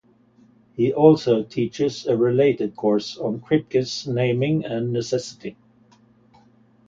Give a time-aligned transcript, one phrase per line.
[0.73, 5.57] He also teaches a related course on Kripke's Naming and Necessity.